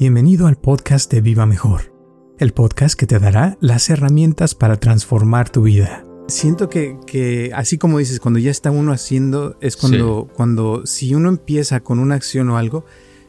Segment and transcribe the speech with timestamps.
[0.00, 1.92] Bienvenido al podcast de Viva Mejor,
[2.38, 6.06] el podcast que te dará las herramientas para transformar tu vida.
[6.26, 11.28] Siento que, así como dices, cuando ya está uno haciendo, es cuando, cuando si uno
[11.28, 12.86] empieza con una acción o algo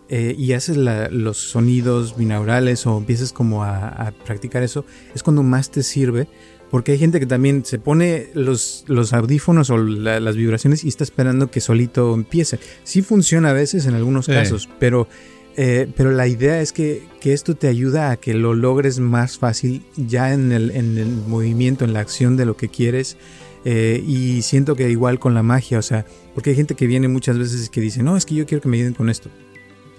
[0.07, 5.71] eh, y haces los sonidos binaurales o empiezas como a, practicar eso, es cuando más
[5.71, 6.29] te sirve
[6.69, 11.03] porque hay gente que también se pone los, los audífonos o las vibraciones y está
[11.03, 12.59] esperando que solito empiece.
[12.85, 15.09] Sí funciona a veces en algunos casos, pero
[15.57, 19.83] eh, pero la idea es que, esto te ayuda a que lo logres más fácil
[19.95, 23.17] ya en el, en el movimiento, en la acción de lo que quieres.
[23.63, 27.07] Eh, y siento que igual con la magia, o sea, porque hay gente que viene
[27.07, 29.29] muchas veces que dice, no, es que yo quiero que me ayuden con esto.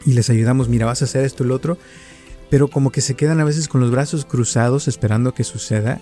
[0.05, 1.79] Y les ayudamos, mira, vas a hacer esto y lo otro.
[2.53, 5.99] Pero como que se quedan a veces con los brazos cruzados esperando que suceda.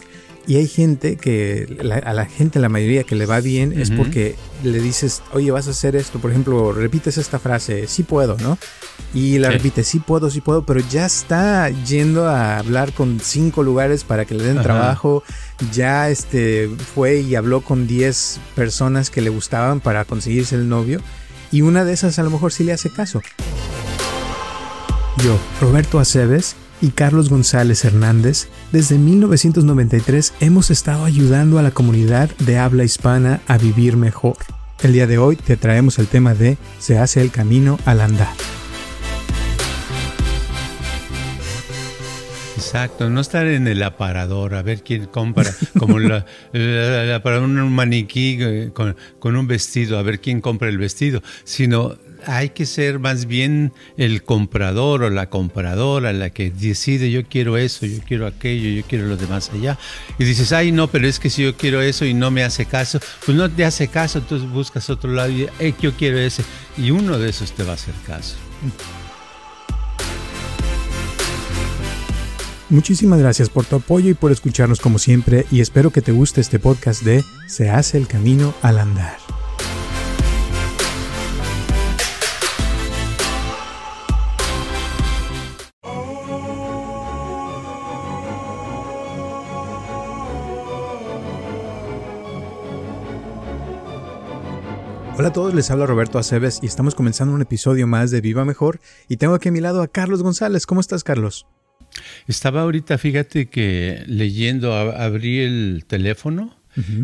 [0.49, 4.35] Y hay gente que, a la gente, la mayoría que le va bien es porque
[4.65, 8.59] le dices, oye, vas a hacer esto, por ejemplo, repites esta frase, sí puedo, ¿no?
[9.15, 13.63] Y la repite, sí puedo, sí puedo, pero ya está yendo a hablar con cinco
[13.63, 15.23] lugares para que le den trabajo,
[15.71, 21.01] ya este, fue y habló con 10 personas que le gustaban para conseguirse el novio,
[21.53, 23.23] y una de esas a lo mejor sí le hace caso.
[25.23, 32.31] Yo, Roberto Aceves, y Carlos González Hernández, desde 1993 hemos estado ayudando a la comunidad
[32.39, 34.37] de habla hispana a vivir mejor.
[34.83, 38.33] El día de hoy te traemos el tema de Se hace el camino al andar.
[42.57, 45.97] Exacto, no estar en el aparador a ver quién compra, como
[47.23, 52.51] para un maniquí eh, con, un vestido, a ver quién compra el vestido, sino hay
[52.51, 57.87] que ser más bien el comprador o la compradora la que decide yo quiero eso,
[57.87, 59.79] yo quiero aquello, yo quiero lo demás allá.
[60.19, 62.67] Y dices, ay no, pero es que si yo quiero eso y no me hace
[62.67, 65.49] caso, pues no te hace caso, entonces buscas otro lado y
[65.81, 66.45] yo quiero ese.
[66.77, 68.37] Y uno de esos te va a hacer caso.
[72.69, 76.41] Muchísimas gracias por tu apoyo y por escucharnos como siempre y espero que te guste
[76.41, 79.30] este podcast de Se hace el camino al andar.
[95.21, 98.47] Hola a todos, les habla Roberto Aceves y estamos comenzando un episodio más de Viva
[98.47, 100.65] Mejor y tengo aquí a mi lado a Carlos González.
[100.65, 101.47] ¿Cómo estás, Carlos?
[102.27, 106.57] Estaba ahorita, fíjate que leyendo, abrí el teléfono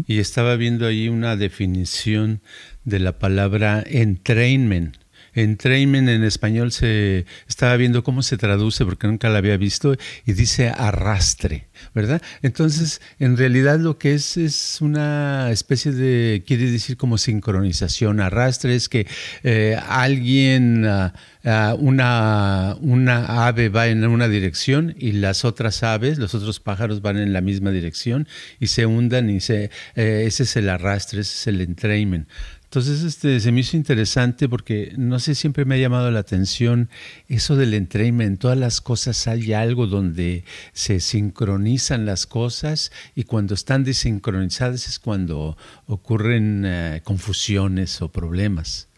[0.07, 2.41] y estaba viendo ahí una definición
[2.87, 4.97] de la palabra entrainment
[5.37, 10.33] entrainment en español se estaba viendo cómo se traduce porque nunca la había visto y
[10.33, 12.21] dice arrastre, ¿verdad?
[12.43, 18.21] Entonces, en realidad lo que es es una especie de, quiere decir como sincronización.
[18.21, 19.07] Arrastre es que
[19.43, 21.13] eh, alguien, ah,
[21.45, 27.03] ah, una, una ave va en una dirección y las otras aves, los otros pájaros
[27.03, 28.27] van en la misma dirección
[28.59, 32.29] y se hundan y se, eh, ese es el arrastre, ese es el entrainment.
[32.77, 36.91] Entonces, este, se me hizo interesante porque no sé, siempre me ha llamado la atención
[37.27, 38.33] eso del entrainment.
[38.33, 40.45] En todas las cosas hay algo donde
[40.75, 45.57] se sincronizan las cosas y cuando están desincronizadas es cuando
[45.87, 48.89] ocurren eh, confusiones o problemas.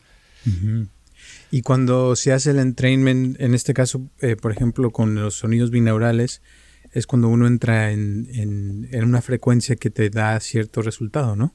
[1.53, 5.71] Y cuando se hace el entrainment, en este caso, eh, por ejemplo, con los sonidos
[5.71, 6.43] binaurales,
[6.91, 11.55] es cuando uno entra en una frecuencia que te da cierto resultado, ¿no?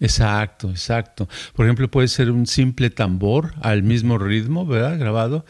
[0.00, 1.28] Exacto, exacto.
[1.54, 4.98] Por ejemplo, puede ser un simple tambor al mismo ritmo, ¿verdad?
[4.98, 5.44] Grabado.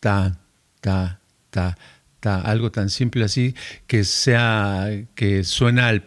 [0.00, 0.38] Ta,
[0.80, 1.20] ta,
[1.50, 1.76] ta,
[2.20, 2.40] ta.
[2.40, 3.54] Algo tan simple así
[3.88, 6.02] que sea, que suena, al,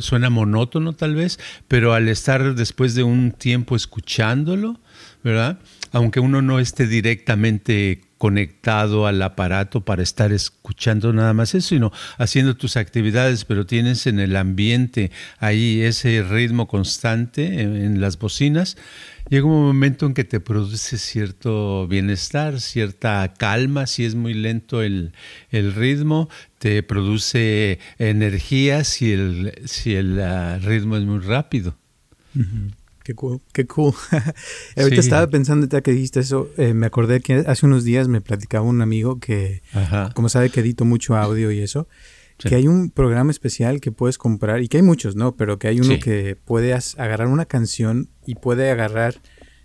[0.00, 1.38] suena monótono tal vez,
[1.68, 4.80] pero al estar después de un tiempo escuchándolo,
[5.22, 5.58] ¿verdad?
[5.92, 11.92] Aunque uno no esté directamente conectado al aparato para estar escuchando nada más eso, sino
[12.18, 18.76] haciendo tus actividades, pero tienes en el ambiente ahí ese ritmo constante en, las bocinas,
[19.28, 24.82] llega un momento en que te produce cierto bienestar, cierta calma, si es muy lento
[24.82, 25.12] el,
[25.50, 26.28] ritmo,
[26.58, 31.76] te produce energía si el, si el ah, ritmo es muy rápido.
[33.06, 33.94] Qué cool, qué cool.
[34.76, 38.20] Ahorita estaba pensando, ya que dijiste eso, eh, me acordé que hace unos días me
[38.20, 39.62] platicaba un amigo que,
[40.16, 41.86] como sabe que edito mucho audio y eso,
[42.36, 45.36] que hay un programa especial que puedes comprar, y que hay muchos, ¿no?
[45.36, 49.14] Pero que hay uno que puede agarrar una canción y puede agarrar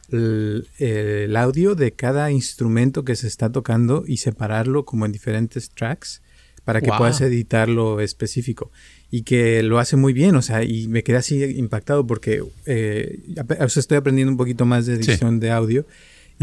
[0.10, 5.72] el, el, audio de cada instrumento que se está tocando y separarlo como en diferentes
[5.72, 6.22] tracks
[6.66, 8.72] para que puedas editarlo específico.
[9.10, 13.20] Y que lo hace muy bien, o sea, y me quedé así impactado porque eh,
[13.60, 15.86] estoy aprendiendo un poquito más de edición de audio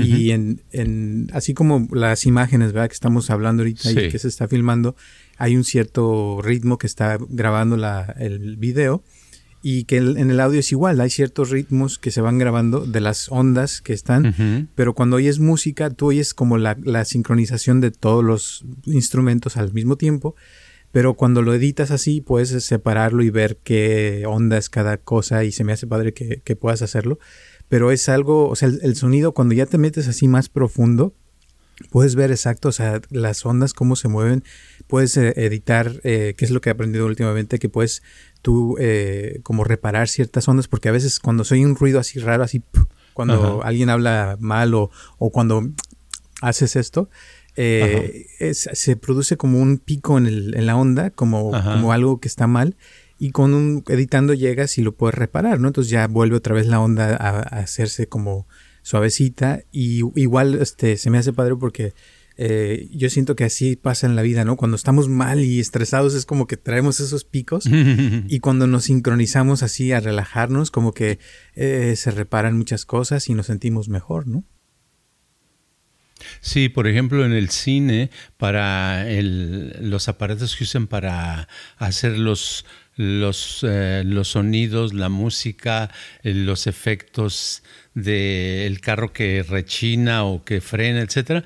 [0.05, 2.89] Y en, en, así como las imágenes, ¿verdad?
[2.89, 4.95] Que estamos hablando ahorita y que se está filmando,
[5.37, 9.03] hay un cierto ritmo que está grabando la, el video
[9.63, 13.01] y que en el audio es igual, hay ciertos ritmos que se van grabando de
[13.01, 17.91] las ondas que están, pero cuando oyes música, tú oyes como la, la, sincronización de
[17.91, 20.37] todos los instrumentos al mismo tiempo,
[20.93, 25.53] pero cuando lo editas así, puedes separarlo y ver qué onda es cada cosa y
[25.53, 27.19] se me hace padre que, que puedas hacerlo
[27.69, 31.15] pero es algo, o sea, el, sonido cuando ya te metes así más profundo,
[31.91, 34.43] puedes ver exacto, o sea, las ondas, cómo se mueven,
[34.89, 38.03] puedes eh, editar, eh, que es lo que he aprendido últimamente, que puedes
[38.43, 42.43] tú eh, como reparar ciertas ondas, porque a veces cuando soy un ruido así raro,
[42.43, 42.63] así,
[43.15, 45.69] cuando alguien habla mal o, o cuando
[46.41, 47.11] haces esto,
[47.55, 52.47] se produce como un pico en, el, en la onda, como, como algo que está
[52.47, 52.77] mal
[53.19, 55.69] y con un editando llegas y lo puedes reparar, ¿no?
[55.69, 58.47] Entonces ya vuelve otra vez la onda a, hacerse como
[58.83, 61.95] suavecita y igual este se me hace padre porque
[62.41, 64.57] eh, yo siento que así pasa en la vida, ¿no?
[64.57, 67.65] Cuando estamos mal y estresados es como que traemos esos picos
[68.29, 71.19] y cuando nos sincronizamos así a relajarnos como que
[71.57, 74.45] eh, se reparan muchas cosas y nos sentimos mejor, ¿no?
[76.41, 82.65] Sí, por ejemplo, en el cine, para los aparatos que usan para hacer los,
[82.97, 85.91] los, eh, los sonidos, la música,
[86.23, 87.63] los efectos
[87.95, 91.45] del carro que rechina o que frena, etcétera,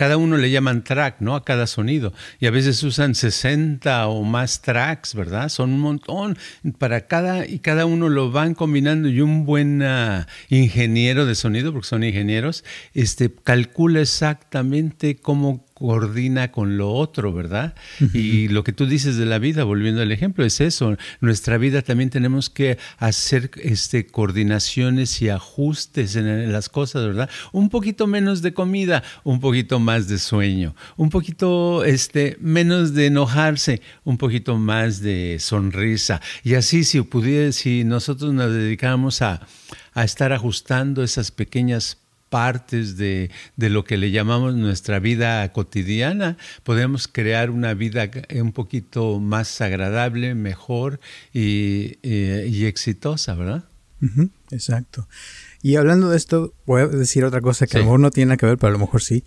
[0.00, 1.34] cada uno le llaman track, ¿no?
[1.34, 2.14] A cada sonido.
[2.38, 5.50] Y a veces usan 60 o más tracks, ¿verdad?
[5.50, 6.38] Son un montón
[6.78, 11.70] para cada y cada uno lo van combinando y un buen ah, ingeniero de sonido,
[11.70, 12.64] porque son ingenieros,
[12.94, 17.74] este calcula exactamente cómo coordina con lo otro, ¿verdad?
[18.12, 20.98] Y lo que tú dices de la vida, volviendo al ejemplo, es eso.
[21.22, 27.30] Nuestra vida también tenemos que hacer este, coordinaciones y ajustes en las cosas, ¿verdad?
[27.52, 33.06] Un poquito menos de comida, un poquito más de sueño, un poquito este, menos de
[33.06, 36.20] enojarse, un poquito más de sonrisa.
[36.44, 39.40] Y así, si pudiera, si nosotros nos dedicáramos a,
[39.94, 41.96] a estar ajustando esas pequeñas
[42.30, 49.20] partes de, lo que le llamamos nuestra vida cotidiana, podemos crear una vida un poquito
[49.20, 51.00] más agradable, mejor
[51.34, 51.98] y,
[52.64, 53.64] exitosa, ¿verdad?
[54.50, 55.06] exacto.
[55.62, 58.38] Y hablando de esto, voy a decir otra cosa que a lo mejor no tiene
[58.38, 59.24] que ver, pero a lo mejor sí.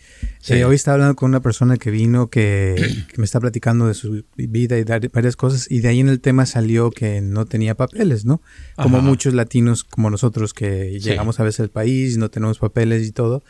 [0.47, 4.23] Eh, hoy estaba hablando con una persona que vino que, me está platicando de su
[4.35, 7.75] vida y de varias cosas, y de ahí en el tema salió que no tenía
[7.75, 8.41] papeles, ¿no?
[8.75, 13.11] Como muchos latinos como nosotros que llegamos a veces al país, no tenemos papeles y
[13.11, 13.43] todo.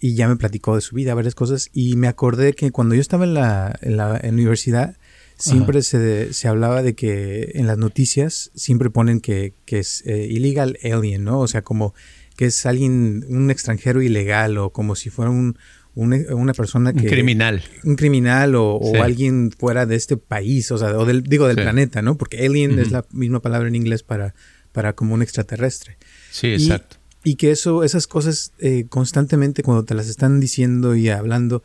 [0.00, 3.00] Y ya me platicó de su vida, varias cosas, y me acordé que cuando yo
[3.02, 4.96] estaba en la, en la universidad,
[5.36, 10.26] siempre se, se, hablaba de que en las noticias siempre ponen que, que es eh,
[10.30, 11.40] illegal alien, ¿no?
[11.40, 11.94] O sea, como
[12.42, 15.56] que es alguien, un extranjero ilegal o como si fuera un,
[15.94, 17.02] una persona que...
[17.02, 17.62] Un criminal.
[17.84, 22.02] Un criminal o, alguien fuera de este país, o sea, o del, digo del planeta,
[22.02, 22.18] ¿no?
[22.18, 24.34] Porque alien es la misma palabra en inglés para,
[24.72, 25.98] para como un extraterrestre.
[26.32, 26.96] Sí, exacto.
[27.22, 31.62] Y, que eso, esas cosas eh, constantemente cuando te las están diciendo y hablando,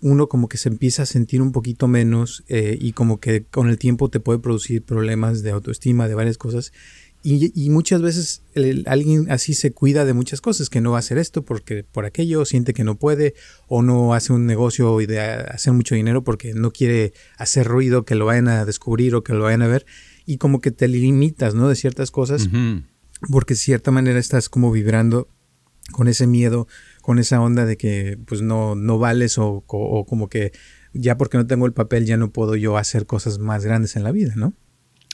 [0.00, 3.68] uno como que se empieza a sentir un poquito menos eh, y como que con
[3.68, 6.72] el tiempo te puede producir problemas de autoestima, de varias cosas.
[7.22, 8.42] Y, muchas veces
[8.86, 12.06] alguien así se cuida de muchas cosas, que no va a hacer esto porque por
[12.06, 13.34] aquello siente que no puede,
[13.68, 18.06] o no hace un negocio y de hacer mucho dinero porque no quiere hacer ruido,
[18.06, 19.84] que lo vayan a descubrir o que lo vayan a ver,
[20.24, 21.68] y como que te limitas, ¿no?
[21.68, 22.48] De ciertas cosas,
[23.30, 25.28] porque de cierta manera estás como vibrando
[25.92, 26.68] con ese miedo,
[27.02, 30.52] con esa onda de que pues no, no vales o, o como que
[30.94, 34.04] ya porque no tengo el papel ya no puedo yo hacer cosas más grandes en
[34.04, 34.54] la vida, ¿no?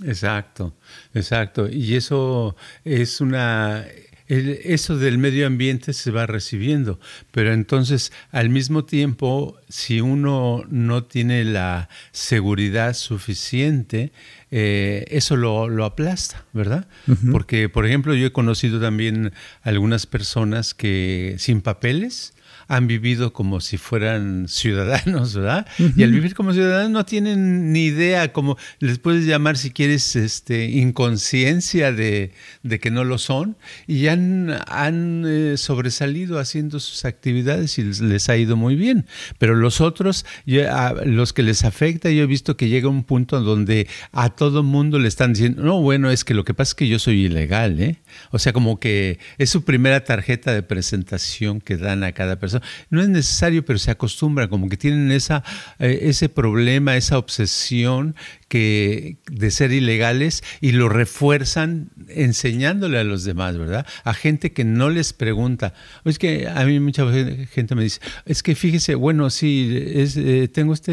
[0.04, 0.74] Exacto,
[1.14, 1.68] exacto.
[1.70, 3.84] Y eso es una...
[4.28, 7.00] eso del medio ambiente se va recibiendo,
[7.30, 14.12] pero entonces al mismo tiempo, si uno no tiene la seguridad suficiente,
[14.50, 16.86] eh, eso lo, lo, aplasta, ¿verdad?
[17.32, 22.34] Porque, por ejemplo, yo he conocido también algunas personas que sin papeles,
[22.68, 25.66] han vivido como si fueran ciudadanos, ¿verdad?
[25.78, 30.16] Y al vivir como ciudadanos no tienen ni idea, como les puedes llamar si quieres
[30.16, 32.32] este, inconsciencia de,
[32.80, 33.56] que no lo son,
[33.86, 39.06] y han, han eh, sobresalido haciendo sus actividades y les, ha ido muy bien.
[39.38, 43.86] Pero los otros, los que les afecta, yo he visto que llega un punto donde
[44.12, 46.88] a todo mundo le están diciendo, no, bueno, es que lo que pasa es que
[46.88, 47.98] yo soy ilegal, ¿eh?
[48.30, 52.55] O sea, como que es su primera tarjeta de presentación que dan a cada persona
[52.90, 55.44] No es necesario, pero se acostumbran, como que tienen esa,
[55.78, 58.14] eh, ese problema, esa obsesión
[58.48, 63.86] que, de ser ilegales y lo refuerzan enseñándole a los demás, ¿verdad?
[64.04, 65.74] A gente que no les pregunta.
[66.04, 67.04] Es que a mí mucha
[67.50, 70.92] gente me dice, es que fíjese, bueno, sí, eh, tengo esta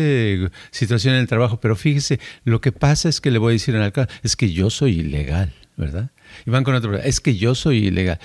[0.71, 3.75] situación en el trabajo, pero fíjese, lo que pasa es que le voy a decir
[3.75, 6.11] al alcalde, es que yo soy ilegal, ¿verdad?
[6.45, 8.19] Y van con otro, es que yo soy ilegal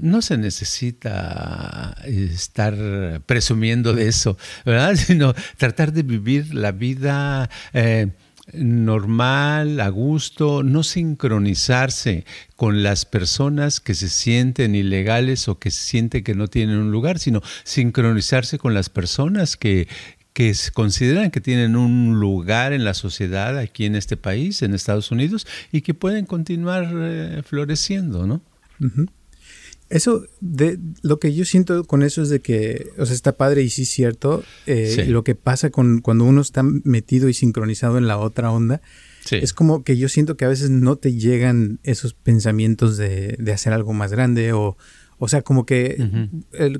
[0.00, 4.94] no se necesita estar presumiendo de eso, ¿verdad?
[4.96, 8.08] Sino tratar de vivir la vida eh,
[8.52, 12.24] normal, a gusto, no sincronizarse
[12.56, 16.90] con las personas que se sienten ilegales o que se sienten que no tienen un
[16.90, 19.88] lugar, sino sincronizarse con las personas que,
[20.32, 25.10] que consideran que tienen un lugar en la sociedad aquí en este país, en Estados
[25.10, 28.40] Unidos, y que pueden continuar eh, floreciendo, ¿no?
[29.90, 33.62] Eso, de lo que yo siento con eso es de que, o sea, está padre
[33.62, 37.98] y sí es cierto, eh, lo que pasa con cuando uno está metido y sincronizado
[37.98, 38.80] en la otra onda,
[39.30, 43.52] es como que yo siento que a veces no te llegan esos pensamientos de, de
[43.52, 44.76] hacer algo más grande o,
[45.22, 46.30] o sea, como que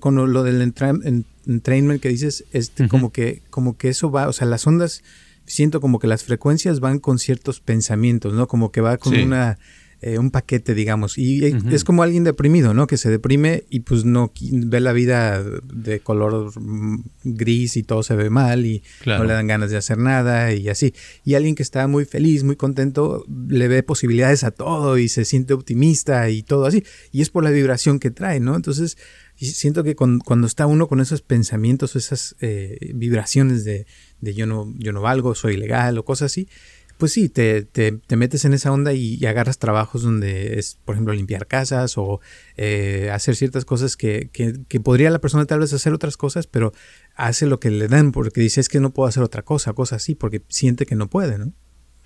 [0.00, 4.46] con lo del entrainment que dices, este, como que, como que eso va, o sea,
[4.46, 5.02] las ondas,
[5.44, 8.48] siento como que las frecuencias van con ciertos pensamientos, ¿no?
[8.48, 9.58] Como que va con una
[10.02, 11.18] eh, un paquete, digamos.
[11.18, 12.86] Y es como alguien deprimido, ¿no?
[12.86, 18.02] Que se deprime y pues no ve la vida de color mm, gris y todo
[18.02, 20.94] se ve mal y no le dan ganas de hacer nada y así.
[21.24, 25.24] Y alguien que está muy feliz, muy contento, le ve posibilidades a todo y se
[25.24, 26.82] siente optimista y todo así.
[27.12, 28.56] Y es por la vibración que trae, ¿no?
[28.56, 28.96] Entonces,
[29.36, 33.86] siento que cuando está uno con esos pensamientos o esas eh, vibraciones de,
[34.20, 36.48] de yo no, yo no valgo, soy ilegal o cosas así,
[37.00, 41.12] pues sí, te, te, metes en esa onda y, agarras trabajos donde es, por ejemplo,
[41.12, 42.20] limpiar casas o
[42.56, 46.72] eh, hacer ciertas cosas que, que, podría la persona tal vez hacer otras cosas, pero
[47.16, 50.02] hace lo que le dan porque dice es que no puedo hacer otra cosa, cosas
[50.02, 51.52] así, porque siente que no puede, ¿no?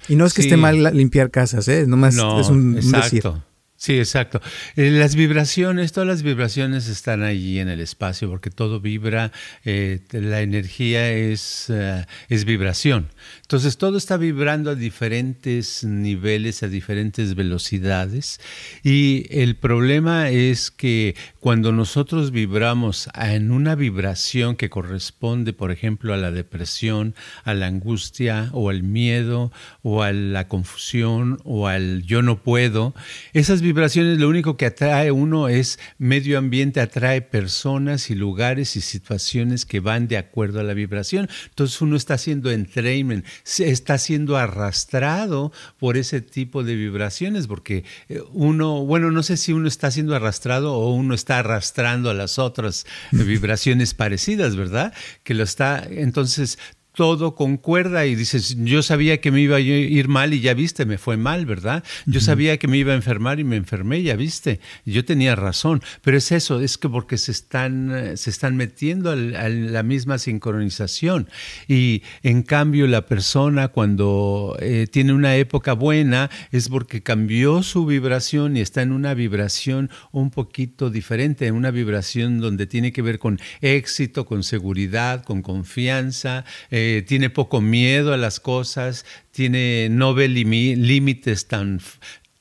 [0.09, 1.87] Y no es que esté mal limpiar casas, ¿eh?
[1.87, 3.45] Nomás es un, exacto.
[3.85, 4.41] Sí, exacto.
[4.77, 9.31] Eh, las vibraciones, todas las vibraciones están allí en el espacio porque todo vibra,
[9.67, 13.11] eh, la energía es, eh, es vibración.
[13.43, 18.41] Entonces todo está vibrando a diferentes niveles, a diferentes velocidades
[18.83, 26.15] y el problema es que cuando nosotros vibramos en una vibración que corresponde, por ejemplo,
[26.15, 27.15] a la depresión,
[27.45, 32.95] a la angustia o al miedo o a la confusión o al yo no puedo,
[33.35, 38.81] esas vibraciones lo único que atrae uno es medio ambiente, atrae personas y lugares y
[38.81, 41.29] situaciones que van de acuerdo a la vibración.
[41.49, 43.27] Entonces uno está haciendo entrainment,
[43.59, 49.53] está siendo arrastrado por ese tipo de vibraciones, porque eh, uno, bueno, no sé si
[49.53, 54.95] uno está siendo arrastrado o uno está arrastrando a las otras vibraciones parecidas, ¿verdad?
[55.23, 56.59] Que lo está, entonces
[56.95, 60.87] todo concuerda y dices, yo sabía que me iba a ir mal y ya viste,
[60.87, 61.83] me fue mal, ¿verdad?
[62.07, 64.61] Yo sabía que me iba a enfermar y me enfermé, ya viste.
[64.85, 69.17] Yo tenía razón, pero es eso, es que porque se están, se están metiendo a
[69.17, 71.29] la misma sincronización.
[71.67, 77.87] Y en cambio la persona cuando eh, tiene una época buena es porque cambió su
[77.87, 83.03] vibración y está en una vibración un poquito diferente, en una vibración donde tiene que
[83.03, 86.45] ver con éxito, con seguridad, con confianza.
[86.71, 91.81] Eh, eh, tiene poco miedo a las cosas, tiene, no ve límites tan,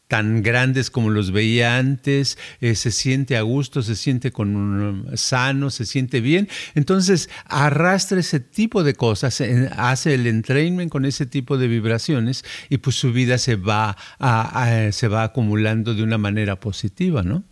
[0.07, 5.69] tan grandes como los veía antes, eh, se siente a gusto, se siente con, sano,
[5.69, 6.49] se siente bien.
[6.75, 9.41] Entonces arrastra ese tipo de cosas,
[9.77, 13.95] hace el entrainment con ese tipo de vibraciones y pues su vida se va,
[14.91, 17.43] se va acumulando de una manera positiva, ¿no?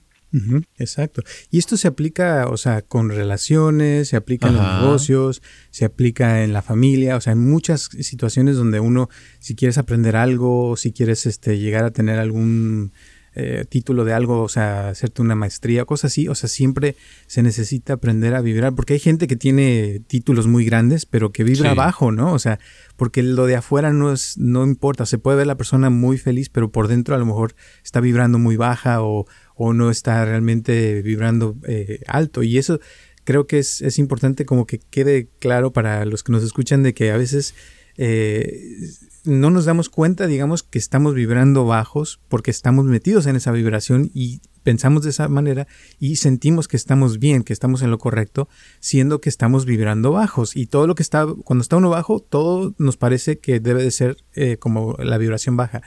[0.78, 1.24] Exacto.
[1.50, 6.44] Y esto se aplica, o sea, con relaciones, se aplica en los negocios, se aplica
[6.44, 9.10] en la familia, o sea, en muchas situaciones donde uno,
[9.40, 12.92] si quieres aprender algo, si quieres este, llegar a tener algún
[13.34, 16.98] eh, título de algo, o sea, hacerte una maestría, cosas así, o sea, siempre
[17.28, 21.46] se necesita aprender a vibrar, porque hay gente que tiene títulos muy grandes, pero que
[21.46, 22.34] vibra bajo, ¿no?
[22.34, 22.60] O sea,
[22.98, 26.50] porque lo de afuera no es, no importa, se puede ver la persona muy feliz,
[26.50, 31.02] pero por dentro a lo mejor está vibrando muy baja o, o no está realmente
[31.02, 32.44] vibrando eh, alto.
[32.44, 32.80] Y eso
[33.24, 36.94] creo que es, es, importante como que quede claro para los que nos escuchan de
[36.94, 37.54] que a veces
[37.98, 38.90] eh,
[39.24, 44.10] no nos damos cuenta, digamos, que estamos vibrando bajos porque estamos metidos en esa vibración
[44.14, 45.68] y pensamos de esa manera
[46.00, 48.48] y sentimos que estamos bien, que estamos en lo correcto,
[48.80, 50.56] siendo que estamos vibrando bajos.
[50.56, 53.92] Y todo lo que está, cuando está uno bajo, todo nos parece que debe de
[53.92, 55.82] ser eh, como la vibración baja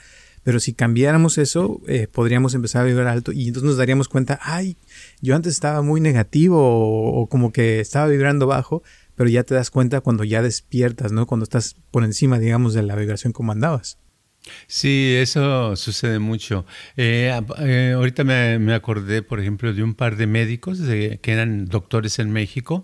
[0.45, 4.39] Pero si cambiáramos eso, eh, podríamos empezar a vibrar alto y entonces nos daríamos cuenta,
[4.43, 4.77] ay,
[5.19, 8.83] yo antes estaba muy negativo o, como que estaba vibrando bajo,
[9.15, 11.25] pero ya te das cuenta cuando ya despiertas, ¿no?
[11.25, 13.97] Cuando estás por encima, digamos, de la vibración como andabas.
[14.67, 16.67] Sí, eso sucede mucho.
[16.95, 22.19] Eh, eh, ahorita me, acordé, por ejemplo, de un par de médicos que eran doctores
[22.19, 22.83] en México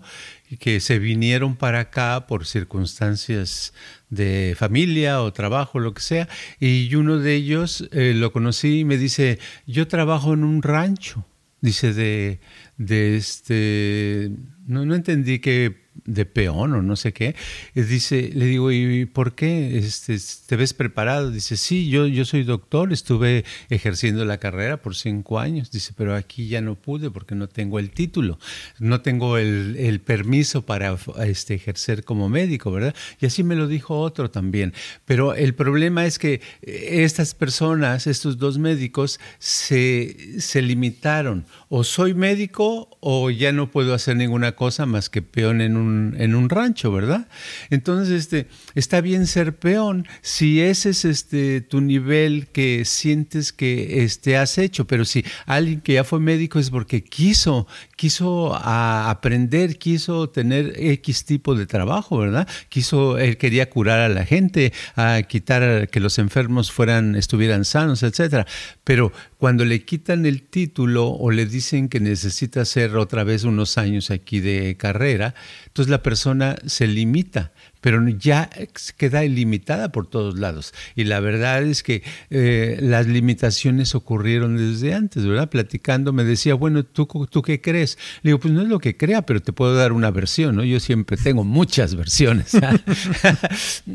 [0.58, 3.72] que se vinieron para acá por circunstancias
[4.10, 6.28] de familia o trabajo, lo que sea,
[6.60, 11.26] y uno de ellos eh, lo conocí y me dice, yo trabajo en un rancho,
[11.60, 12.40] dice de,
[12.76, 14.32] de este,
[14.66, 17.34] no, no entendí que de peón o no sé qué.
[17.74, 21.30] Dice, le digo, ¿y por qué este, te ves preparado?
[21.30, 25.70] Dice, sí, yo, yo soy doctor, estuve ejerciendo la carrera por cinco años.
[25.70, 28.38] Dice, pero aquí ya no pude porque no tengo el título,
[28.78, 32.94] no tengo el, el permiso para este, ejercer como médico, ¿verdad?
[33.20, 34.72] Y así me lo dijo otro también.
[35.04, 41.46] Pero el problema es que estas personas, estos dos médicos, se, se limitaron.
[41.68, 45.81] O soy médico o ya no puedo hacer ninguna cosa más que peón en un
[45.82, 47.28] en un rancho, ¿verdad?
[47.70, 54.04] Entonces, este, está bien ser peón si ese es este, tu nivel que sientes que
[54.04, 59.78] este, has hecho, pero si alguien que ya fue médico es porque quiso, quiso aprender,
[59.78, 62.48] quiso tener X tipo de trabajo, ¿verdad?
[62.68, 68.02] Quiso, él quería curar a la gente, a quitar que los enfermos fueran, estuvieran sanos,
[68.02, 68.46] etcétera.
[68.84, 69.12] Pero
[69.42, 74.12] cuando le quitan el título o le dicen que necesita hacer otra vez unos años
[74.12, 75.34] aquí de carrera,
[75.66, 77.50] entonces la persona se limita
[77.82, 78.48] pero ya
[78.96, 80.72] queda ilimitada por todos lados.
[80.96, 85.50] Y la verdad es que eh, las limitaciones ocurrieron desde antes, ¿verdad?
[85.50, 87.98] Platicando me decía, bueno, ¿tú, ¿tú qué crees?
[88.22, 90.64] Le digo, pues no es lo que crea, pero te puedo dar una versión, ¿no?
[90.64, 92.52] Yo siempre tengo muchas versiones.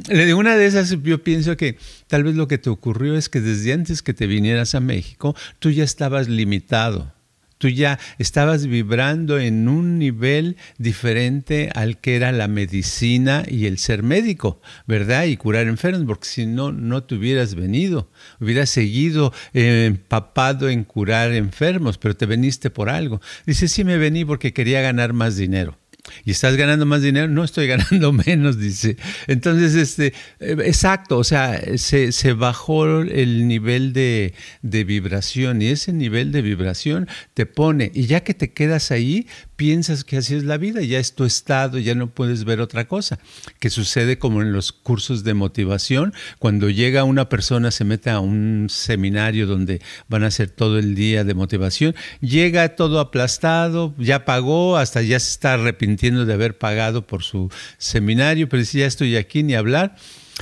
[0.10, 1.78] Le digo, una de esas, yo pienso que
[2.08, 5.36] tal vez lo que te ocurrió es que desde antes que te vinieras a México,
[5.60, 7.17] tú ya estabas limitado
[7.58, 13.78] Tú ya estabas vibrando en un nivel diferente al que era la medicina y el
[13.78, 15.26] ser médico, ¿verdad?
[15.26, 21.34] Y curar enfermos, porque si no, no te hubieras venido, hubieras seguido empapado en curar
[21.34, 23.22] enfermos, pero te veniste por algo.
[23.46, 25.78] Dice, sí me vení porque quería ganar más dinero
[26.26, 28.98] y estás ganando más dinero, no estoy ganando menos, dice.
[29.28, 35.68] Entonces, este, eh, exacto, o sea, se, se bajó el nivel de, de, vibración y
[35.68, 40.36] ese nivel de vibración te pone, y ya que te quedas ahí, piensas que así
[40.36, 43.20] es la vida, ya es tu estado, ya no puedes ver otra cosa,
[43.60, 48.20] que sucede como en los cursos de motivación, cuando llega una persona, se mete a
[48.20, 54.26] un seminario donde van a hacer todo el día de motivación, llega todo aplastado, ya
[54.26, 58.86] pagó, hasta ya se está arrepintiendo de haber pagado por su seminario, pero dice, ya
[58.86, 59.96] estoy aquí ni hablar.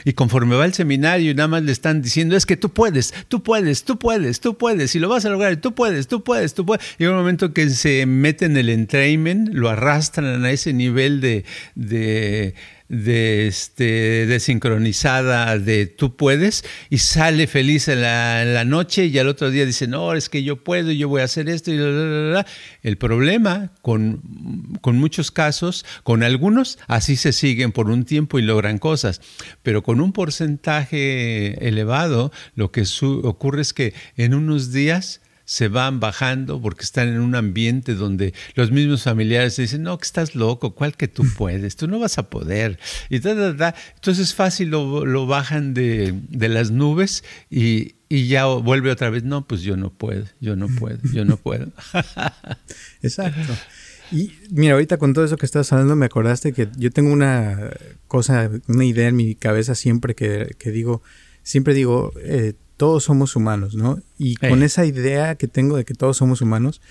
[0.04, 3.14] Y conforme va el seminario y nada más le están diciendo, es que tú puedes,
[3.28, 6.54] tú puedes, tú puedes, tú puedes, y lo vas a lograr, tú puedes, tú puedes,
[6.54, 6.86] tú puedes.
[7.00, 11.46] Y un momento que se mete en el entrainment, lo arrastran a ese nivel de,
[11.76, 12.56] de
[12.88, 19.52] de, este, desincronizada de tú puedes y sale feliz en la, noche y al otro
[19.52, 21.78] día dice, no, es que yo puedo, yo voy a hacer esto y
[22.84, 24.22] El problema con,
[24.82, 29.22] con muchos casos, con algunos, así se siguen por un tiempo y logran cosas,
[29.64, 36.00] pero con un porcentaje elevado, lo que ocurre es que en unos días se van
[36.00, 40.76] bajando porque están en un ambiente donde los mismos familiares dicen, no, que estás loco,
[40.76, 41.76] ¿cuál que tú puedes?
[41.76, 42.80] Tú no vas a poder.
[43.10, 49.62] Y Entonces fácil lo, bajan de, las nubes y, ya vuelve otra vez, no, pues
[49.62, 51.72] yo no puedo, yo no puedo, yo no puedo.
[53.02, 53.54] Exacto.
[54.12, 57.72] Y mira, ahorita con todo eso que estás hablando me acordaste que yo tengo una
[58.08, 61.02] cosa, una idea en mi cabeza siempre que, digo,
[61.44, 64.00] siempre digo, eh, todos somos humanos, ¿no?
[64.18, 66.82] Y con esa idea que tengo de que todos somos humanos,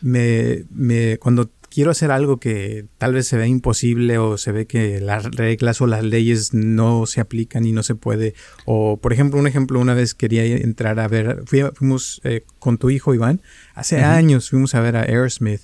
[0.00, 4.66] me, me, cuando quiero hacer algo que tal vez se ve imposible o se ve
[4.66, 8.34] que las reglas o las leyes no se aplican y no se puede,
[8.66, 12.90] o por ejemplo, un ejemplo, una vez quería entrar a ver, fuimos eh, con tu
[12.90, 13.40] hijo Iván,
[13.74, 15.62] hace años fuimos a ver a Aerosmith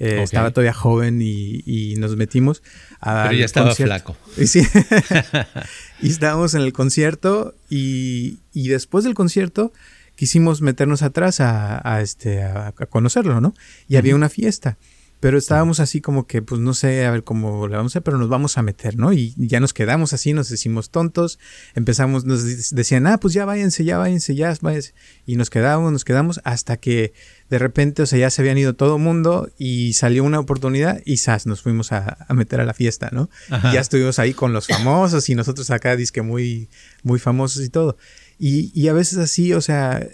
[0.00, 2.62] eh, estaba todavía joven y, nos metimos
[3.00, 3.24] a.
[3.24, 4.16] Pero ya estaba flaco.
[4.36, 4.62] Y, sí.
[6.00, 9.72] y estábamos en el concierto y, después del concierto
[10.14, 13.54] quisimos meternos atrás a, este, a, conocerlo, ¿no?
[13.88, 14.76] Y había una fiesta.
[15.20, 18.02] Pero estábamos así como que, pues no sé, a ver cómo le vamos a hacer,
[18.02, 19.12] pero nos vamos a meter, ¿no?
[19.12, 21.38] Y ya nos quedamos así, nos decimos tontos,
[21.74, 24.94] empezamos, nos decían, ah, pues ya váyanse, ya váyanse, ya váyanse.
[25.26, 27.12] Y nos quedamos, nos quedamos hasta que
[27.50, 31.00] de repente, o sea, ya se habían ido todo el mundo y salió una oportunidad
[31.04, 31.46] y ¡zas!
[31.46, 33.30] nos fuimos a, meter a la fiesta, ¿no?
[33.48, 36.68] Y ya estuvimos ahí con los famosos y nosotros acá, disque muy,
[37.02, 37.96] muy famosos y todo.
[38.40, 40.08] Y, y, a veces así, o sea,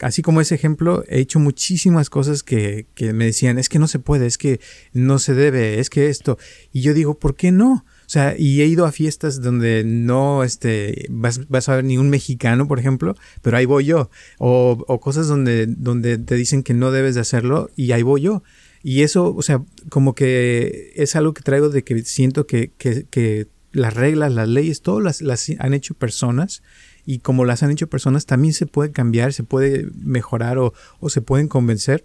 [0.00, 3.86] así como ese ejemplo, he hecho muchísimas cosas que, que, me decían, es que no
[3.86, 4.60] se puede, es que
[4.94, 6.38] no se debe, es que esto.
[6.72, 7.84] Y yo digo, ¿por qué no?
[8.06, 11.98] O sea, y he ido a fiestas donde no este, vas, vas a ver ni
[11.98, 14.10] un mexicano, por ejemplo, pero ahí voy yo.
[14.38, 18.22] O, o cosas donde, donde te dicen que no debes de hacerlo y ahí voy
[18.22, 18.42] yo.
[18.82, 23.06] Y eso, o sea, como que es algo que traigo de que siento que, que,
[23.10, 26.62] que las reglas, las leyes, todo las, las han hecho personas
[27.06, 31.08] y como las han hecho personas, también se puede cambiar, se puede mejorar o, o
[31.08, 32.04] se pueden convencer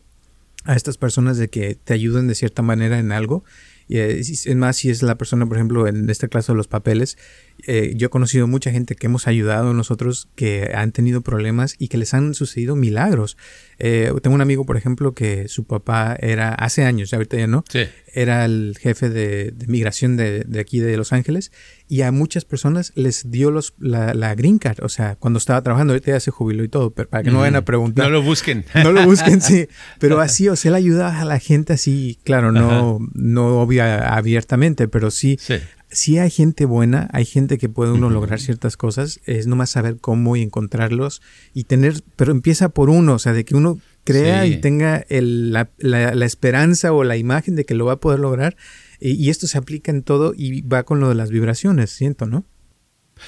[0.63, 3.43] a estas personas de que te ayuden de cierta manera en algo.
[3.87, 7.17] Y es más, si es la persona, por ejemplo, en este caso de los papeles,
[7.67, 11.87] eh, yo he conocido mucha gente que hemos ayudado nosotros que han tenido problemas y
[11.87, 13.37] que les han sucedido milagros.
[13.79, 17.63] Eh, tengo un amigo, por ejemplo, que su papá era, hace años, ahorita ya no,
[17.69, 17.81] Sí.
[18.13, 21.51] era el jefe de, de migración de, de aquí de Los Ángeles
[21.87, 25.61] y a muchas personas les dio los, la, la green card, o sea, cuando estaba
[25.63, 28.05] trabajando, ahorita ya se jubiló y todo, pero para que no vayan a preguntar.
[28.05, 28.65] No lo busquen.
[28.75, 29.67] No lo busquen, sí.
[29.99, 34.87] Pero así, o sea, él ayudaba a la gente así, claro, no, no obvia, abiertamente,
[34.87, 35.55] pero sí, Sí.
[35.91, 39.97] Sí hay gente buena, hay gente que puede uno lograr ciertas cosas, es nomás saber
[39.99, 41.21] cómo y encontrarlos
[41.53, 44.53] y tener, pero empieza por uno, o sea, de que uno crea Sí.
[44.53, 47.99] y tenga el- la, la- la esperanza o la imagen de que lo va a
[47.99, 48.55] poder lograr.
[48.99, 52.25] Y, y esto se aplica en todo y va con lo de las vibraciones, siento,
[52.25, 52.45] ¿no?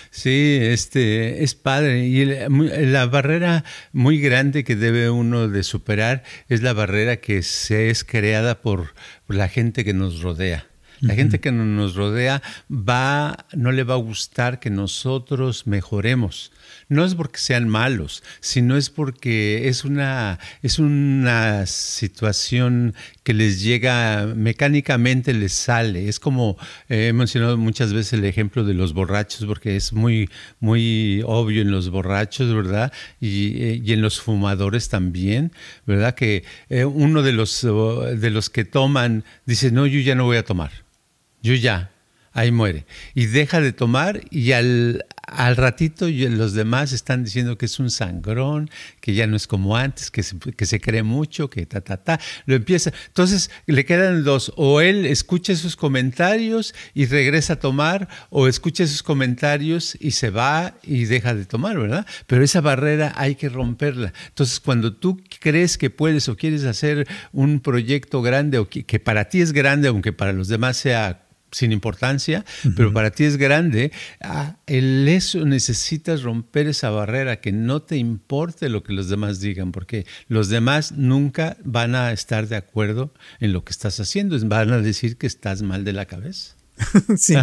[0.09, 6.63] Sí, este es padre y la barrera muy grande que debe uno de superar es
[6.63, 8.95] la barrera que se es creada por,
[9.27, 10.65] por la gente que nos rodea.
[11.03, 16.51] La gente que no- nos rodea va, no le va a gustar que nosotros mejoremos.
[16.87, 23.61] No es porque sean malos, sino es porque es una, es una situación que les
[23.61, 26.07] llega mecánicamente, les sale.
[26.07, 26.57] Es como
[26.89, 31.61] eh, he mencionado muchas veces el ejemplo de los borrachos, porque es muy, muy obvio
[31.61, 32.91] en los borrachos, ¿verdad?
[33.19, 35.51] Y, eh, y en los fumadores también,
[35.85, 36.15] ¿verdad?
[36.15, 40.37] Que eh, uno de los, de los que toman dice, no, yo ya no voy
[40.37, 40.71] a tomar
[41.43, 41.91] yo ya,
[42.33, 42.85] ahí muere.
[43.13, 47.91] Y deja de tomar y al, al ratito los demás están diciendo que es un
[47.91, 51.81] sangrón, que ya no es como antes, que se, que se cree mucho, que ta,
[51.81, 52.19] ta, ta.
[52.45, 52.91] Lo empieza.
[53.07, 54.51] Entonces le quedan dos.
[54.55, 60.31] O él escucha esos comentarios y regresa a tomar, o escucha esos comentarios y se
[60.31, 62.05] va y deja de tomar, ¿verdad?
[62.25, 64.11] Pero esa barrera hay que romperla.
[64.29, 69.29] Entonces cuando tú crees que puedes o quieres hacer un proyecto grande o que para
[69.29, 71.22] ti es grande, aunque para los demás sea
[71.53, 72.43] sin importancia,
[72.75, 77.97] pero para ti es grande, ah, el eso necesitas romper esa barrera, que no te
[77.97, 83.13] importe lo que los demás digan, porque los demás nunca van a estar de acuerdo
[83.39, 86.55] en lo que estás haciendo, van a decir que estás mal de la cabeza.
[87.17, 87.35] sí,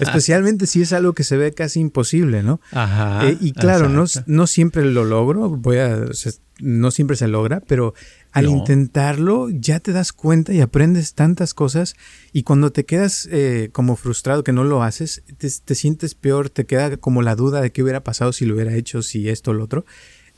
[0.00, 2.60] especialmente si es algo que se ve casi imposible, ¿no?
[2.72, 6.06] Ajá, Eh, y claro, no, siempre lo logro, voy a,
[6.60, 7.94] no siempre se logra, pero
[8.32, 8.50] al No.
[8.52, 11.94] intentarlo ya te das cuenta y aprendes tantas cosas
[12.32, 16.48] y cuando te quedas eh, como frustrado que no lo haces, te, te sientes peor,
[16.50, 19.50] te queda como la duda de qué hubiera pasado si lo hubiera hecho, si esto
[19.50, 19.84] o lo otro.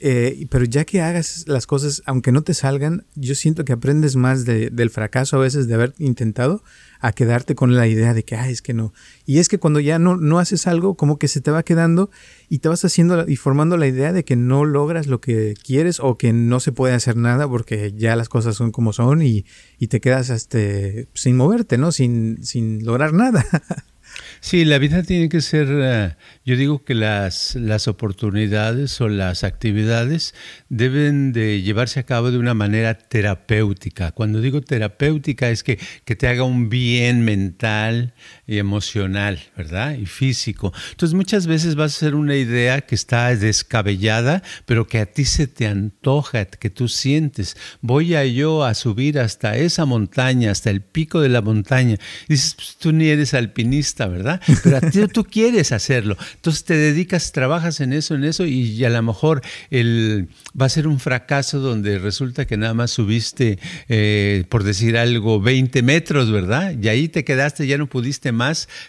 [0.05, 4.17] Eh, pero ya que hagas las cosas, aunque no te salgan, yo siento que aprendes
[4.17, 6.65] más de- del fracaso a veces de haber intentado
[6.99, 8.93] a quedarte con la idea de que, ay, es que no.
[9.27, 12.11] Y es que cuando ya no, no haces algo, como que se te va quedando
[12.49, 16.01] y te vas haciendo y formando la idea de que no logras lo que quieres
[16.01, 19.45] o que no se puede hacer nada porque ya las cosas son como son y,
[19.79, 21.93] y te quedas este, sin moverte, ¿no?
[21.93, 23.45] Sin, sin lograr nada.
[24.45, 29.45] Sí, la vida tiene que ser, eh, yo digo que las, las oportunidades o las
[29.45, 30.35] actividades
[30.69, 34.11] deben de llevarse a cabo de una manera terapéutica.
[34.11, 38.15] Cuando digo terapéutica es que, que te haga un bien mental
[38.59, 39.97] emocional, ¿verdad?
[39.97, 40.73] Y físico.
[40.91, 45.25] Entonces muchas veces vas a ser una idea que está descabellada, pero que a ti
[45.25, 47.57] se te antoja, que tú sientes.
[47.81, 51.97] Voy a yo a subir hasta esa montaña, hasta el pico de la montaña.
[52.29, 54.41] Dices, pues, tú ni eres alpinista, ¿verdad?
[54.63, 56.17] Pero a ti tú quieres hacerlo.
[56.35, 60.69] Entonces te dedicas, trabajas en eso, en eso, y a lo mejor el, va a
[60.69, 66.31] ser un fracaso donde resulta que nada más subiste, eh, por decir algo, 20 metros,
[66.31, 66.75] ¿verdad?
[66.81, 68.42] Y ahí te quedaste, ya no pudiste más,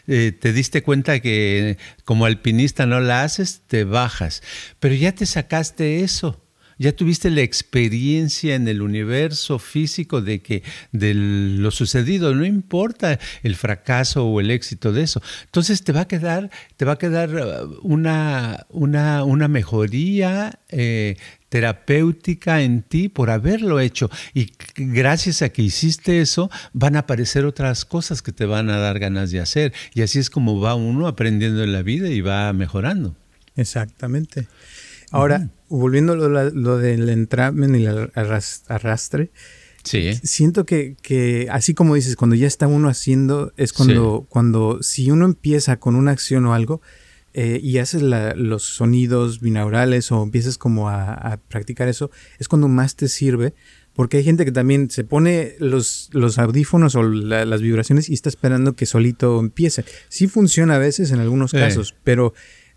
[0.08, 4.44] eh, te diste cuenta que como alpinista no la haces, te bajas.
[4.80, 6.43] Pero ya te sacaste eso.
[6.78, 13.20] Ya tuviste la experiencia en el universo físico de que de lo sucedido, no importa
[13.44, 15.22] el fracaso o el éxito de eso.
[15.46, 21.18] Entonces te va a quedar, te va a quedar uh, una, una, una mejoría eh,
[21.50, 24.10] terapéutica en ti por haberlo hecho.
[24.34, 28.78] Y gracias a que hiciste eso, van a aparecer otras cosas que te van a
[28.78, 29.74] dar ganas de hacer.
[29.94, 33.16] Y así es como va uno aprendiendo en la vida y va mejorando.
[33.56, 34.48] Exactamente.
[35.12, 39.32] Ahora, volviendo a lo, del entramen y el arrastre,
[39.84, 40.12] Sí.
[40.24, 45.12] Siento que, que, así como dices, cuando ya está uno haciendo, es cuando, cuando si
[45.12, 46.82] uno empieza con una acción o algo
[47.34, 52.96] eh, y haces los sonidos binaurales o empiezas como a, practicar eso, es cuando más
[52.96, 53.54] te sirve.
[53.94, 58.30] Porque hay gente que también se pone los, los audífonos o las vibraciones y está
[58.30, 59.84] esperando que solito empiece.
[60.08, 62.34] Sí funciona a veces en algunos casos, pero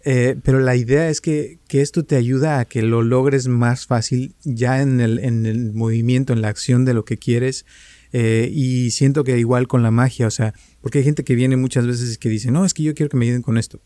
[0.09, 4.37] eh, pero la idea es que, esto te ayuda a que lo logres más fácil
[4.45, 7.67] ya en el, en el movimiento, en la acción de lo que quieres.
[8.13, 11.57] Eh, y siento que igual con la magia, o sea, porque hay gente que viene
[11.57, 13.81] muchas veces que dice, no, es que yo quiero que me ayuden con esto.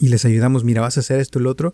[0.00, 1.72] Y les ayudamos, mira, vas a hacer esto lo otro.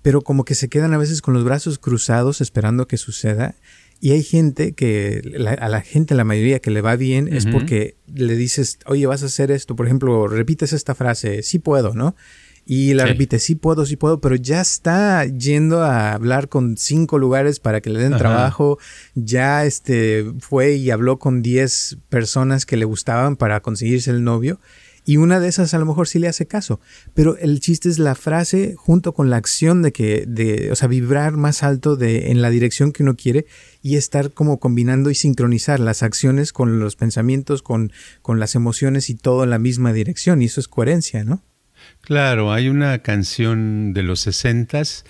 [0.00, 3.56] Pero como que se quedan a veces con los brazos cruzados esperando que suceda.
[4.00, 5.20] Y hay gente que,
[5.60, 9.22] a la gente, la mayoría que le va bien es porque le dices, oye, vas
[9.22, 9.76] a hacer esto.
[9.76, 12.16] Por ejemplo, repites esta frase, sí puedo, ¿no?
[12.64, 17.18] Y la repite, sí puedo, sí puedo, pero ya está yendo a hablar con cinco
[17.18, 18.78] lugares para que le den trabajo.
[19.14, 24.60] Ya este, fue y habló con diez personas que le gustaban para conseguirse el novio.
[25.04, 26.78] Y una de esas a lo mejor sí le hace caso.
[27.14, 30.86] Pero el chiste es la frase junto con la acción de que, de, o sea,
[30.86, 33.46] vibrar más alto de, en la dirección que uno quiere
[33.82, 39.10] y estar como combinando y sincronizar las acciones con los pensamientos, con, con las emociones
[39.10, 40.40] y todo en la misma dirección.
[40.40, 41.42] Y eso es coherencia, ¿no?
[42.00, 45.04] Claro, hay una canción de los sesentas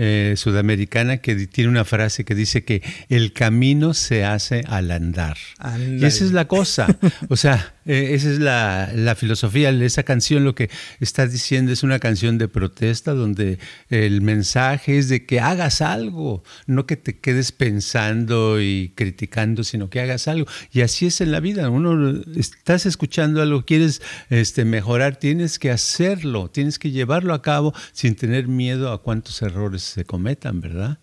[0.00, 5.36] eh, sudamericana que tiene una frase que dice que el camino se hace al andar.
[5.76, 6.86] Y esa es la cosa.
[7.28, 9.70] O sea, eh, esa es la, filosofía.
[9.70, 10.68] Esa canción lo que
[11.00, 16.44] está diciendo es una canción de protesta donde el mensaje es de que hagas algo,
[16.66, 20.46] no que te quedes pensando y criticando, sino que hagas algo.
[20.70, 21.70] Y así es en la vida.
[21.70, 27.72] Uno estás escuchando algo, quieres este, mejorar, tienes que hacerlo, tienes que llevarlo a cabo
[27.92, 30.98] sin tener miedo a cuántos errores se cometan, ¿verdad?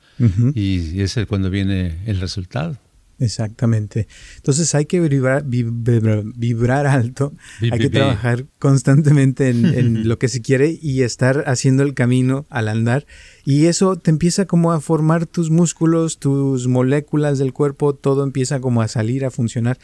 [0.53, 2.84] Y es cuando viene el resultado.
[3.19, 4.07] Exactamente.
[4.37, 10.77] Entonces hay que vibrar, vibrar, alto, hay que trabajar constantemente en, lo que se quiere
[10.81, 13.05] y estar haciendo el camino al andar.
[13.45, 18.59] Y eso te empieza como a formar tus músculos, tus moléculas del cuerpo, todo empieza
[18.59, 19.77] como a salir, a funcionar.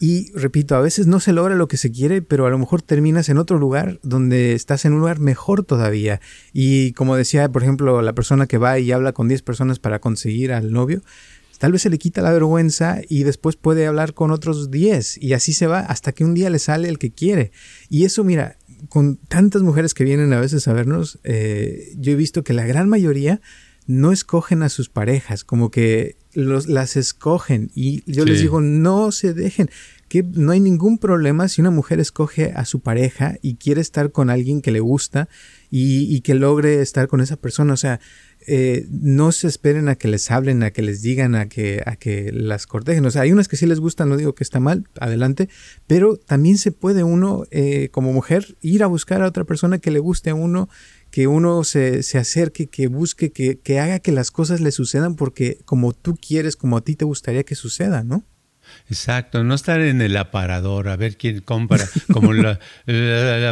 [0.00, 2.82] Y repito, a veces no se logra lo que se quiere, pero a lo mejor
[2.82, 6.20] terminas en otro lugar donde estás en un lugar mejor todavía.
[6.52, 10.00] Y como decía, por ejemplo, la persona que va y habla con 10 personas para
[10.00, 11.02] conseguir al novio,
[11.58, 15.32] tal vez se le quita la vergüenza y después puede hablar con otros 10 y
[15.32, 17.52] así se va hasta que un día le sale el que quiere.
[17.88, 18.56] Y eso, mira,
[18.88, 22.66] con tantas mujeres que vienen a veces a vernos, eh, yo he visto que la
[22.66, 23.40] gran mayoría
[23.86, 29.12] no escogen a sus parejas, como que los, las escogen y yo les digo, no
[29.12, 29.70] se dejen,
[30.08, 34.10] que no hay ningún problema si una mujer escoge a su pareja y quiere estar
[34.12, 35.28] con alguien que le gusta
[35.70, 38.00] y, que logre estar con esa persona, o sea,
[38.46, 41.96] eh, no se esperen a que les hablen, a que les digan, a que, a
[41.96, 43.04] que las cortejen.
[43.06, 45.48] O sea, hay unas que sí les gustan, no digo que está mal, adelante,
[45.86, 49.90] pero también se puede uno, eh, como mujer, ir a buscar a otra persona que
[49.90, 50.68] le guste a uno
[51.10, 55.14] que uno se, se acerque, que busque, que, que, haga que las cosas le sucedan
[55.14, 58.24] porque como tú quieres, como a ti te gustaría que suceda, ¿no?
[58.88, 62.58] Exacto, no estar en el aparador a ver quién compra, como la,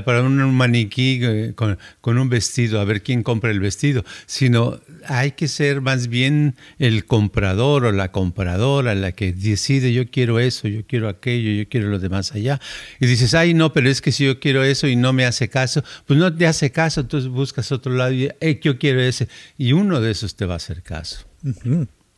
[0.04, 5.32] para un maniquí eh, con, un vestido, a ver quién compra el vestido, sino hay
[5.32, 10.68] que ser más bien el comprador o la compradora la que decide yo quiero eso,
[10.68, 12.60] yo quiero aquello, yo quiero lo demás allá.
[13.00, 15.48] Y dices, ay no, pero es que si yo quiero eso y no me hace
[15.48, 19.28] caso, pues no te hace caso, entonces buscas otro lado y yo quiero ese.
[19.58, 21.26] Y uno de esos te va a hacer caso.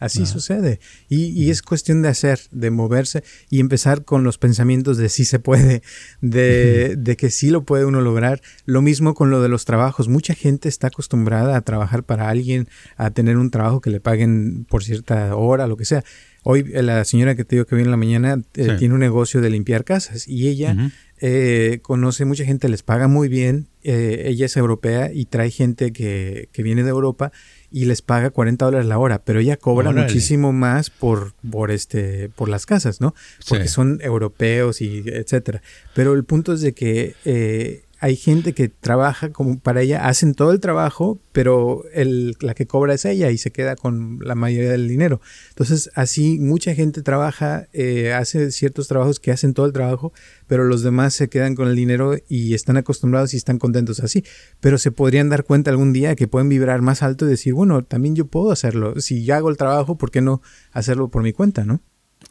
[0.05, 0.81] Así sucede.
[1.09, 5.39] Y, es cuestión de hacer, de moverse y empezar con los pensamientos de sí se
[5.39, 5.83] puede,
[6.21, 8.41] de, de, que sí lo puede uno lograr.
[8.65, 10.09] Lo mismo con lo de los trabajos.
[10.09, 14.67] Mucha gente está acostumbrada a trabajar para alguien, a tener un trabajo que le paguen
[14.69, 16.05] por cierta hora, lo que sea.
[16.47, 19.01] Hoy eh, la señora que te digo que viene en la mañana eh, tiene un
[19.01, 23.69] negocio de limpiar casas y ella eh, conoce mucha gente, les paga muy bien.
[23.83, 27.33] ella es europea y trae gente que, que viene de Europa
[27.75, 32.29] y les paga 40 dólares la hora, pero ella cobra muchísimo más por, por, este,
[32.29, 33.17] por las casas, ¿no?
[33.49, 35.61] Porque son europeos y etcétera.
[35.93, 40.35] Pero el punto es de que eh, hay gente que trabaja como para ella, hacen
[40.35, 44.35] todo el trabajo, pero el, la que cobra es ella y se queda con la
[44.35, 45.23] mayoría del dinero.
[45.49, 50.13] Entonces, así mucha gente trabaja, eh, hace ciertos trabajos que hacen todo el trabajo,
[50.47, 54.23] pero los demás se quedan con el dinero y están acostumbrados y están contentos así.
[54.61, 57.85] Pero se podrían dar cuenta algún día que pueden vibrar más alto y decir, bueno,
[57.85, 59.01] también yo puedo hacerlo.
[59.01, 61.81] Si yo hago el trabajo, ¿por qué no hacerlo por mi cuenta, no?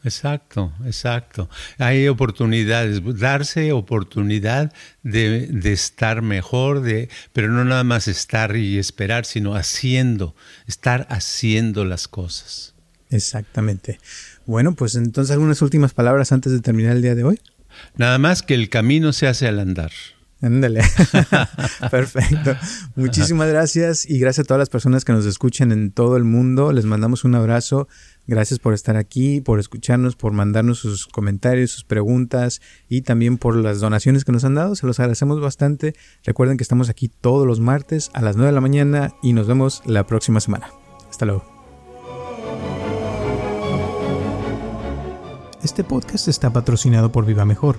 [0.04, 1.48] Exacto, exacto.
[1.78, 8.78] Hay oportunidades, darse oportunidad de, de, estar mejor, de, pero no nada más estar y
[8.78, 10.34] esperar, sino haciendo,
[10.66, 12.74] estar haciendo las cosas.
[13.10, 13.98] Exactamente.
[14.46, 17.40] Bueno, pues entonces algunas últimas palabras antes de terminar el día de hoy.
[17.96, 19.92] Nada más que el camino se hace al andar.
[20.44, 20.82] Ándale.
[21.90, 22.54] Perfecto.
[22.96, 26.70] Muchísimas gracias y gracias a todas las personas que nos escuchan en todo el mundo.
[26.70, 27.88] Les mandamos un abrazo.
[28.26, 33.56] Gracias por estar aquí, por escucharnos, por mandarnos sus comentarios, sus preguntas y también por
[33.56, 34.76] las donaciones que nos han dado.
[34.76, 35.94] Se los agradecemos bastante.
[36.24, 39.46] Recuerden que estamos aquí todos los martes a las 9 de la mañana y nos
[39.46, 40.68] vemos la próxima semana.
[41.08, 41.42] Hasta luego.
[45.62, 47.78] Este podcast está patrocinado por Viva Mejor.